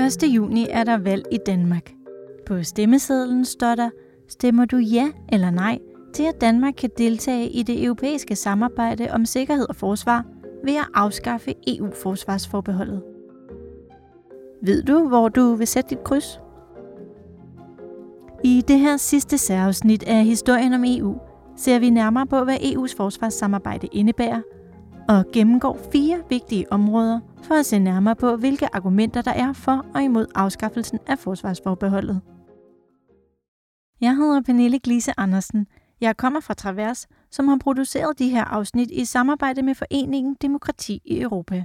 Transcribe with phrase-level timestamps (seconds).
[0.00, 0.22] 1.
[0.22, 1.92] juni er der valg i Danmark.
[2.46, 3.90] På stemmesedlen står der,
[4.28, 5.78] stemmer du ja eller nej
[6.14, 10.24] til at Danmark kan deltage i det europæiske samarbejde om sikkerhed og forsvar
[10.64, 13.02] ved at afskaffe EU-forsvarsforbeholdet.
[14.62, 16.40] Ved du, hvor du vil sætte dit kryds?
[18.44, 21.14] I det her sidste særafsnit af historien om EU
[21.56, 24.42] ser vi nærmere på, hvad EU's forsvarssamarbejde indebærer,
[25.10, 29.86] og gennemgår fire vigtige områder for at se nærmere på, hvilke argumenter der er for
[29.94, 32.20] og imod afskaffelsen af forsvarsforbeholdet.
[34.00, 35.66] Jeg hedder Pernille Glise Andersen.
[36.00, 41.02] Jeg kommer fra Travers, som har produceret de her afsnit i samarbejde med Foreningen Demokrati
[41.04, 41.64] i Europa.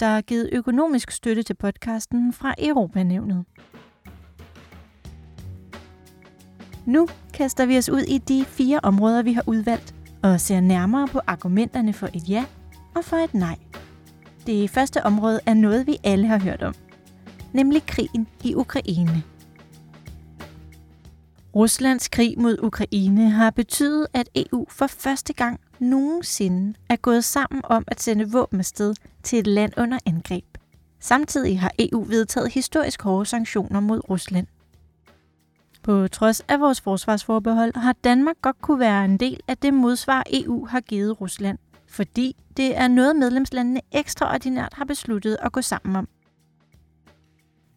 [0.00, 3.44] Der er givet økonomisk støtte til podcasten fra Europanævnet.
[6.86, 11.08] Nu kaster vi os ud i de fire områder, vi har udvalgt, og ser nærmere
[11.08, 12.44] på argumenterne for et ja
[12.94, 13.58] og for et nej.
[14.46, 16.74] Det første område er noget, vi alle har hørt om,
[17.52, 19.22] nemlig krigen i Ukraine.
[21.54, 27.60] Ruslands krig mod Ukraine har betydet, at EU for første gang nogensinde er gået sammen
[27.64, 30.44] om at sende våben afsted til et land under angreb.
[31.00, 34.46] Samtidig har EU vedtaget historisk hårde sanktioner mod Rusland.
[35.82, 40.24] På trods af vores forsvarsforbehold har Danmark godt kunne være en del af det modsvar,
[40.32, 41.58] EU har givet Rusland,
[41.92, 46.08] fordi det er noget medlemslandene ekstraordinært har besluttet at gå sammen om.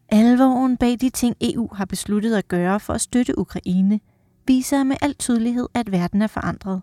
[0.10, 4.00] Alvoren bag de ting, EU har besluttet at gøre for at støtte Ukraine,
[4.48, 6.82] viser med al tydelighed, at verden er forandret.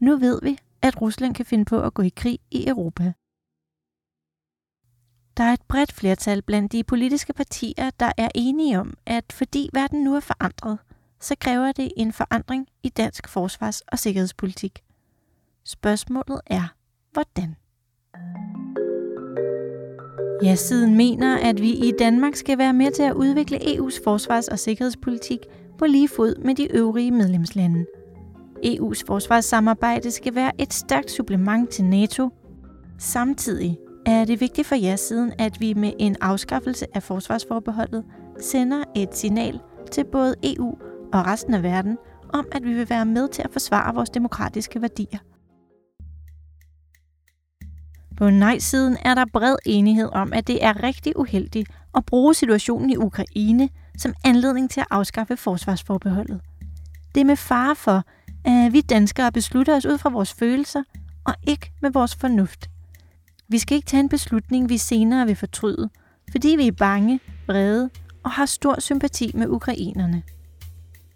[0.00, 3.12] Nu ved vi, at Rusland kan finde på at gå i krig i Europa.
[5.36, 9.70] Der er et bredt flertal blandt de politiske partier, der er enige om, at fordi
[9.72, 10.78] verden nu er forandret,
[11.20, 14.85] så kræver det en forandring i dansk forsvars- og sikkerhedspolitik.
[15.68, 16.74] Spørgsmålet er,
[17.12, 17.56] hvordan?
[20.42, 24.48] Ja, siden mener, at vi i Danmark skal være med til at udvikle EU's forsvars-
[24.48, 25.38] og sikkerhedspolitik
[25.78, 27.86] på lige fod med de øvrige medlemslande.
[28.64, 32.30] EU's forsvarssamarbejde skal være et stærkt supplement til NATO.
[32.98, 38.04] Samtidig er det vigtigt for jer siden, at vi med en afskaffelse af forsvarsforbeholdet
[38.40, 39.60] sender et signal
[39.92, 40.78] til både EU
[41.12, 41.98] og resten af verden
[42.32, 45.18] om, at vi vil være med til at forsvare vores demokratiske værdier.
[48.16, 52.90] På nej-siden er der bred enighed om, at det er rigtig uheldigt at bruge situationen
[52.90, 53.68] i Ukraine
[53.98, 56.40] som anledning til at afskaffe forsvarsforbeholdet.
[57.14, 58.02] Det er med fare for,
[58.44, 60.82] at vi danskere beslutter os ud fra vores følelser
[61.24, 62.70] og ikke med vores fornuft.
[63.48, 65.90] Vi skal ikke tage en beslutning, vi senere vil fortryde,
[66.30, 67.90] fordi vi er bange, vrede
[68.22, 70.22] og har stor sympati med ukrainerne.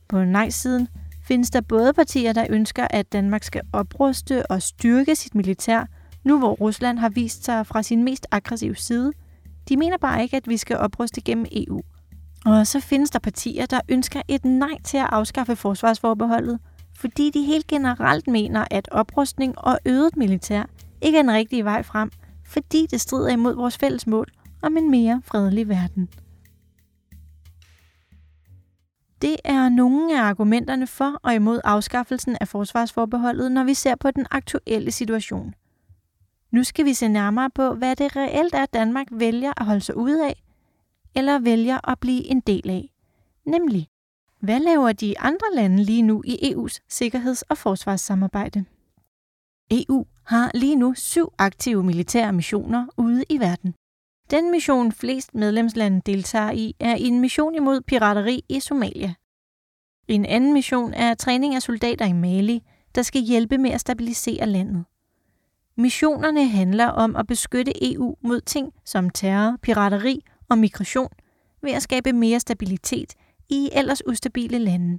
[0.09, 0.89] På nej-siden
[1.25, 5.85] findes der både partier, der ønsker, at Danmark skal opruste og styrke sit militær–
[6.25, 9.13] nu hvor Rusland har vist sig fra sin mest aggressive side.
[9.69, 11.81] De mener bare ikke, at vi skal opruste gennem EU.
[12.47, 16.59] Og så findes der partier, der ønsker et nej til at afskaffe forsvarsforbeholdet,
[16.97, 20.65] fordi de helt generelt mener, at oprustning og øget militær
[21.03, 22.11] ikke er den rigtige vej frem,
[22.47, 24.27] fordi det strider imod vores fælles mål
[24.63, 26.09] om en mere fredelig verden.
[29.23, 34.11] Det er nogle af argumenterne for og imod afskaffelsen af forsvarsforbeholdet, når vi ser på
[34.11, 35.55] den aktuelle situation.
[36.53, 39.97] Nu skal vi se nærmere på, hvad det reelt er, Danmark vælger at holde sig
[39.97, 40.43] ud af,
[41.15, 42.91] eller vælger at blive en del af.
[43.47, 43.89] Nemlig,
[44.41, 48.65] hvad laver de andre lande lige nu i EU's sikkerheds- og forsvarssamarbejde?
[49.71, 53.75] EU har lige nu syv aktive militære missioner ude i verden.
[54.31, 59.15] Den mission flest medlemslande deltager i, er en mission imod pirateri i Somalia.
[60.09, 62.63] En anden mission er træning af soldater i Mali,
[62.95, 64.85] der skal hjælpe med at stabilisere landet.
[65.81, 71.09] Missionerne handler om at beskytte EU mod ting som terror, pirateri og migration
[71.63, 73.15] ved at skabe mere stabilitet
[73.49, 74.99] i ellers ustabile lande.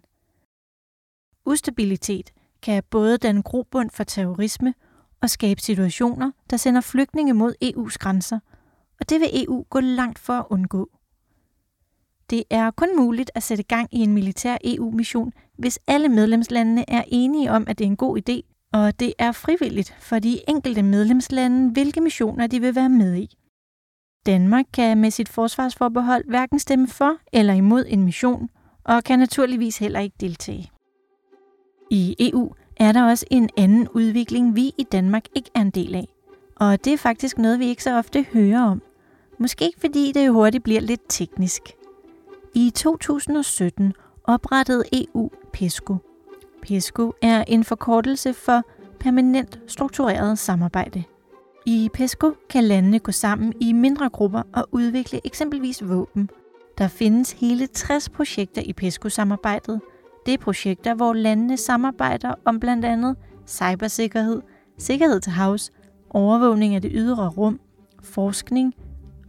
[1.46, 2.32] Ustabilitet
[2.62, 4.74] kan både danne grobund for terrorisme
[5.22, 8.40] og skabe situationer, der sender flygtninge mod EU's grænser,
[9.00, 10.90] og det vil EU gå langt for at undgå.
[12.30, 17.04] Det er kun muligt at sætte gang i en militær EU-mission, hvis alle medlemslandene er
[17.08, 20.84] enige om, at det er en god idé og det er frivilligt for de enkelte
[20.84, 23.38] medlemslande, hvilke missioner de vil være med i.
[24.26, 28.50] Danmark kan med sit forsvarsforbehold hverken stemme for eller imod en mission,
[28.84, 30.72] og kan naturligvis heller ikke deltage.
[31.92, 35.96] I EU er der også en anden udvikling, vi i Danmark ikke er en del
[35.96, 36.08] af.
[36.56, 38.82] Og det er faktisk noget, vi ikke så ofte hører om.
[39.40, 41.62] Måske fordi det jo hurtigt bliver lidt teknisk.
[42.56, 45.98] I 2017 oprettede EU PESCO–
[46.62, 48.64] PESCO er en forkortelse for
[49.00, 51.04] Permanent Struktureret Samarbejde.
[51.66, 56.30] I PESCO kan landene gå sammen i mindre grupper og udvikle eksempelvis våben.
[56.78, 59.82] Der findes hele 60 projekter i PESCO-samarbejdet.
[60.26, 63.16] Det er projekter, hvor landene samarbejder om blandt andet
[63.48, 64.42] cybersikkerhed,
[64.78, 65.72] sikkerhed til havs,
[66.10, 67.60] overvågning af det ydre rum,
[68.04, 68.74] forskning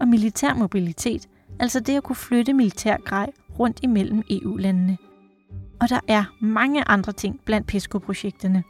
[0.00, 1.29] og militær mobilitet,
[1.61, 4.96] altså det at kunne flytte militær grej rundt imellem EU-landene.
[5.82, 8.64] Og der er mange andre ting blandt PESCO-projekterne.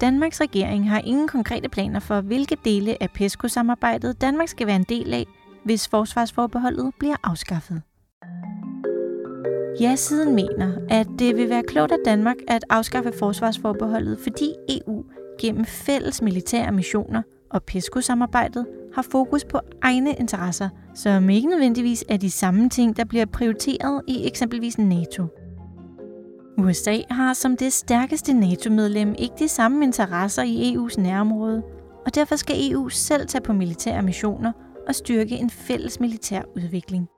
[0.00, 4.86] Danmarks regering har ingen konkrete planer for, hvilke dele af PESCO-samarbejdet Danmark skal være en
[4.88, 5.26] del af,
[5.64, 7.82] hvis forsvarsforbeholdet bliver afskaffet.
[9.80, 15.04] Ja-siden mener, at det vil være klogt af Danmark at afskaffe forsvarsforbeholdet, fordi EU
[15.40, 22.16] gennem fælles militære missioner og PESCO-samarbejdet har fokus på egne interesser, som ikke nødvendigvis er
[22.16, 25.26] de samme ting, der bliver prioriteret i eksempelvis NATO.
[26.58, 31.62] USA har som det stærkeste NATO-medlem ikke de samme interesser i EU's nærområde,
[32.06, 34.52] og derfor skal EU selv tage på militære missioner
[34.88, 37.08] og styrke en fælles militær udvikling.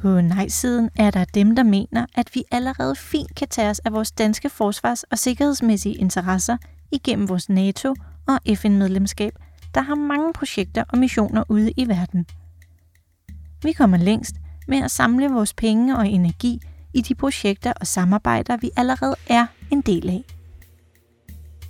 [0.00, 3.92] På nej-siden er der dem, der mener, at vi allerede fint kan tage os af
[3.92, 6.56] vores danske forsvars- og sikkerhedsmæssige interesser
[6.92, 7.94] igennem vores NATO-
[8.28, 9.32] og FN-medlemskab,
[9.74, 12.26] der har mange projekter og missioner ude i verden.
[13.62, 14.36] Vi kommer længst
[14.68, 16.60] med at samle vores penge og energi
[16.94, 20.24] i de projekter og samarbejder, vi allerede er en del af.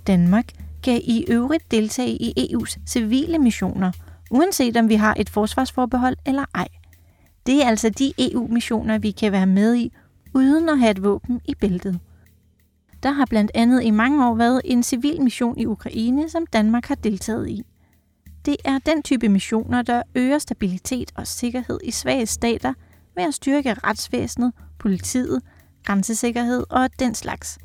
[0.07, 0.45] Danmark
[0.83, 3.91] kan i øvrigt deltage i EU's civile missioner,
[4.31, 6.67] uanset om vi har et forsvarsforbehold eller ej.
[7.45, 9.93] Det er altså de EU-missioner, vi kan være med i,
[10.33, 11.99] uden at have et våben i bæltet.
[13.03, 16.85] Der har blandt andet i mange år været en civil mission i Ukraine, som Danmark
[16.85, 17.63] har deltaget i.
[18.45, 22.73] Det er den type missioner, der øger stabilitet og sikkerhed i svage stater
[23.15, 25.41] ved at styrke retsvæsenet, politiet,
[25.83, 27.59] grænsesikkerhed og den slags.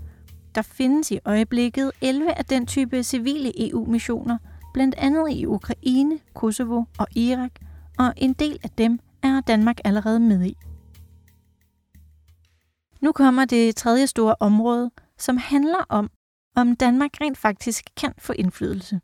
[0.54, 4.38] Der findes i øjeblikket 11 af den type civile EU-missioner,
[4.74, 7.50] blandt andet i Ukraine, Kosovo og Irak,
[7.98, 10.56] og en del af dem er Danmark allerede med i.
[13.00, 16.10] Nu kommer det tredje store område, som handler om,
[16.56, 19.00] om Danmark rent faktisk kan få indflydelse.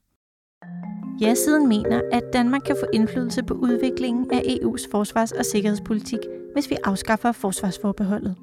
[1.21, 6.19] Ja-siden mener, at Danmark kan få indflydelse på udviklingen af EU's forsvars- og sikkerhedspolitik,
[6.53, 8.35] hvis vi afskaffer forsvarsforbeholdet.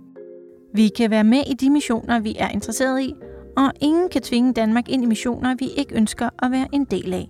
[0.74, 3.14] Vi kan være med i de missioner, vi er interesseret i,
[3.58, 7.14] og ingen kan tvinge Danmark ind i missioner, vi ikke ønsker at være en del
[7.14, 7.30] af.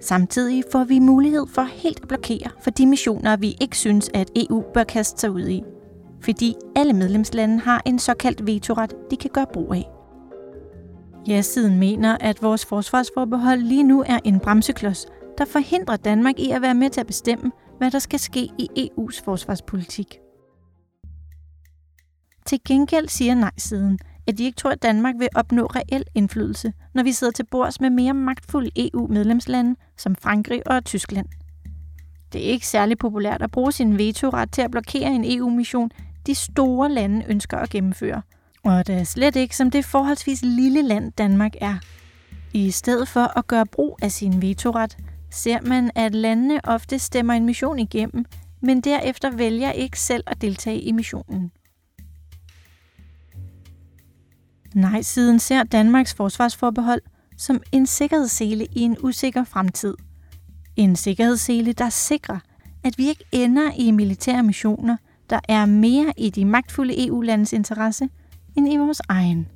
[0.00, 4.30] Samtidig får vi mulighed for helt at blokere for de missioner, vi ikke synes, at
[4.36, 5.62] EU bør kaste sig ud i.
[6.20, 9.99] Fordi alle medlemslande har en såkaldt vetoret, de kan gøre brug af.
[11.28, 15.06] Ja-siden mener, at vores forsvarsforbehold lige nu er en bremseklods,
[15.38, 18.68] der forhindrer Danmark i at være med til at bestemme, hvad der skal ske i
[18.78, 20.18] EU's forsvarspolitik.
[22.46, 27.02] Til gengæld siger nej-siden, at de ikke tror, at Danmark vil opnå reel indflydelse, når
[27.02, 31.26] vi sidder til bords med mere magtfulde EU-medlemslande som Frankrig og Tyskland.
[32.32, 35.90] Det er ikke særlig populært at bruge sin vetoret til at blokere en EU-mission,
[36.26, 38.22] de store lande ønsker at gennemføre.
[38.64, 41.78] Og det er slet ikke som det forholdsvis lille land Danmark er.
[42.52, 44.96] I stedet for at gøre brug af sin vetoret,
[45.30, 48.24] ser man, at landene ofte stemmer en mission igennem,
[48.62, 51.50] men derefter vælger ikke selv at deltage i missionen.
[54.74, 57.02] Nej, siden ser Danmarks forsvarsforbehold
[57.36, 59.94] som en sikkerhedssele i en usikker fremtid.
[60.76, 62.38] En sikkerhedssele, der sikrer,
[62.84, 64.96] at vi ikke ender i militære missioner,
[65.30, 68.08] der er mere i de magtfulde EU-landes interesse
[68.60, 69.48] end i vores egen.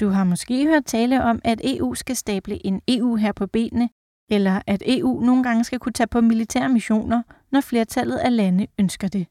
[0.00, 3.88] Du har måske hørt tale om, at EU skal stable en EU her på benene,
[4.30, 8.66] eller at EU nogle gange skal kunne tage på militære missioner, når flertallet af lande
[8.78, 9.26] ønsker det.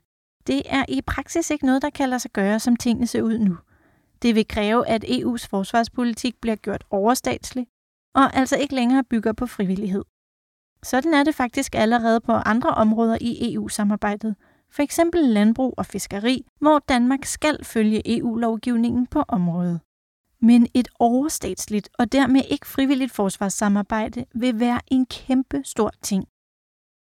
[0.48, 3.38] Det er i praksis ikke noget, der kan lade sig gøre, som tingene ser ud
[3.38, 3.58] nu.
[4.22, 7.68] Det vil kræve, at EU's forsvarspolitik bliver gjort overstatslig,
[8.16, 10.04] og altså ikke længere bygger på frivillighed.
[10.84, 14.36] Sådan er det faktisk allerede på andre områder i EU-samarbejdet,
[14.72, 19.80] for eksempel landbrug og fiskeri, hvor Danmark skal følge EU-lovgivningen på området.
[20.42, 26.28] Men et overstatsligt og dermed ikke frivilligt forsvarssamarbejde vil være en kæmpe stor ting.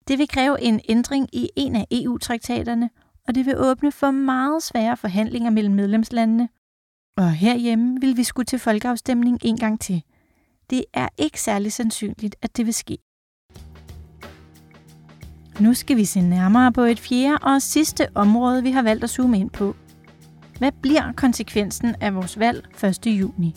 [0.08, 2.90] Det vil kræve en ændring i en af EU-traktaterne,
[3.28, 6.48] og det vil åbne for meget svære forhandlinger mellem medlemslandene.
[7.16, 10.02] Og herhjemme vil vi skulle til folkeafstemning en gang til.
[10.70, 12.98] Det er ikke særlig sandsynligt, at det vil ske.
[15.60, 19.10] Nu skal vi se nærmere på et fjerde og sidste område, vi har valgt at
[19.10, 19.76] zoome ind på.
[20.58, 23.06] Hvad bliver konsekvensen af vores valg 1.
[23.06, 23.54] juni?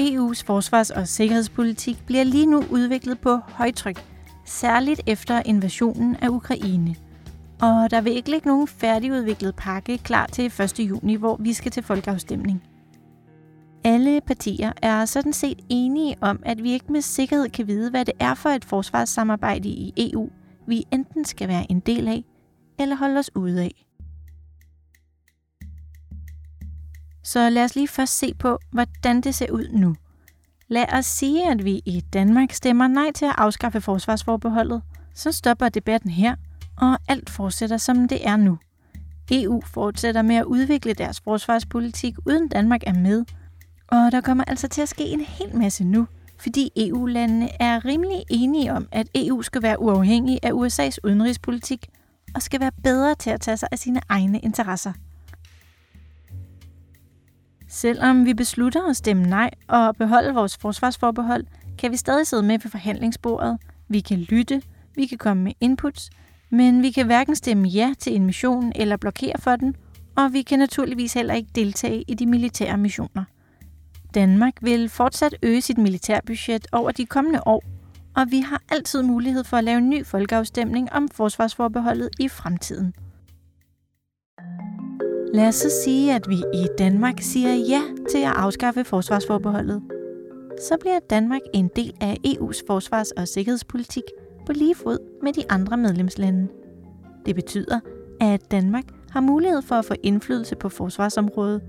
[0.00, 4.04] EU's forsvars- og sikkerhedspolitik bliver lige nu udviklet på højtryk,
[4.46, 6.96] særligt efter invasionen af Ukraine–
[7.60, 10.80] og der vil ikke ligge nogen færdigudviklet pakke klar til 1.
[10.80, 12.62] juni, hvor vi skal til folkeafstemning.
[13.84, 18.04] Alle partier er sådan set enige om, at vi ikke med sikkerhed kan vide, hvad
[18.04, 20.28] det er for et forsvarssamarbejde i EU,
[20.66, 22.24] vi enten skal være en del af
[22.78, 23.86] eller holde os ude af.
[27.22, 29.96] Så lad os lige først se på, hvordan det ser ud nu.
[30.68, 34.82] Lad os sige, at vi i Danmark stemmer nej til at afskaffe forsvarsforbeholdet.
[35.14, 36.36] Så stopper debatten her,
[36.76, 38.58] og alt fortsætter som det er nu.
[39.30, 43.24] EU fortsætter med at udvikle deres forsvarspolitik, uden Danmark er med.
[43.88, 46.06] Og der kommer altså til at ske en hel masse nu,
[46.40, 51.86] fordi EU-landene er rimelig enige om, at EU skal være uafhængig af USA's udenrigspolitik
[52.34, 54.92] og skal være bedre til at tage sig af sine egne interesser.
[57.68, 61.44] Selvom vi beslutter at stemme nej og beholde vores forsvarsforbehold,
[61.78, 63.58] kan vi stadig sidde med ved forhandlingsbordet.
[63.88, 64.62] Vi kan lytte,
[64.94, 66.10] vi kan komme med inputs,
[66.50, 69.76] men vi kan hverken stemme ja til en mission eller blokere for den,
[70.16, 73.24] og vi kan naturligvis heller ikke deltage i de militære missioner.
[74.14, 77.64] Danmark vil fortsat øge sit militærbudget over de kommende år,
[78.16, 82.94] og vi har altid mulighed for at lave en ny folkeafstemning om forsvarsforbeholdet i fremtiden.
[85.34, 89.82] Lad os så sige, at vi i Danmark siger ja til at afskaffe forsvarsforbeholdet.
[90.60, 94.04] Så bliver Danmark en del af EU's forsvars- og sikkerhedspolitik
[94.46, 96.48] på lige fod med de andre medlemslande.
[97.26, 97.80] Det betyder,
[98.20, 101.62] at Danmark har mulighed for at få indflydelse på forsvarsområdet.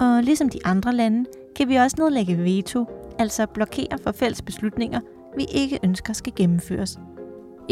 [0.00, 1.24] Og ligesom de andre lande,
[1.56, 2.86] kan vi også nedlægge veto,
[3.18, 5.00] altså blokere for fælles beslutninger,
[5.36, 6.98] vi ikke ønsker skal gennemføres.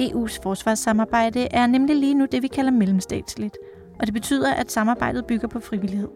[0.01, 3.57] EU's forsvarssamarbejde er nemlig lige nu det, vi kalder mellemstatsligt–
[4.01, 6.09] og det betyder, at samarbejdet bygger på frivillighed.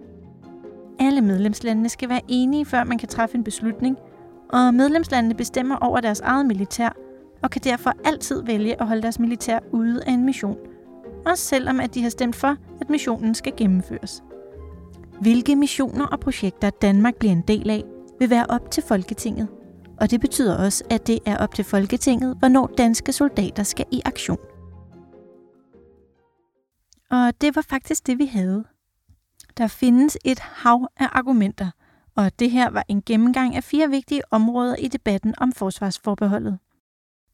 [0.98, 3.96] Alle medlemslandene skal være enige, før man kan træffe en beslutning,
[4.48, 6.96] og medlemslandene bestemmer over deres eget militær,
[7.42, 10.56] og kan derfor altid vælge at holde deres militær ude af en mission,
[11.26, 14.22] også selvom at de har stemt for, at missionen skal gennemføres.
[15.20, 17.84] Hvilke missioner og projekter Danmark bliver en del af,
[18.18, 19.48] vil være op til Folketinget,
[20.00, 24.00] og det betyder også, at det er op til Folketinget, hvornår danske soldater skal i
[24.04, 24.38] aktion.
[27.10, 28.64] Og det var faktisk det, vi havde.
[29.56, 31.70] Der findes et hav af argumenter,
[32.16, 36.58] og det her var en gennemgang af fire vigtige områder i debatten om forsvarsforbeholdet.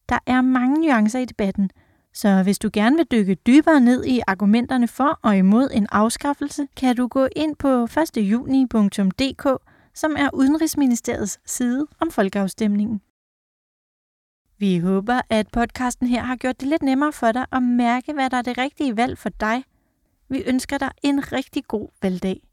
[0.09, 1.71] Der er mange nuancer i debatten,
[2.16, 6.68] så hvis du gerne vil dykke dybere ned i argumenterne for og imod en afskaffelse,
[6.76, 9.62] kan du gå ind på 1.juni.dk,
[9.94, 13.00] som er Udenrigsministeriets side om folkeafstemningen.
[14.58, 18.30] Vi håber, at podcasten her har gjort det lidt nemmere for dig at mærke, hvad
[18.30, 19.64] der er det rigtige valg for dig.
[20.28, 22.45] Vi ønsker dig en rigtig god valgdag.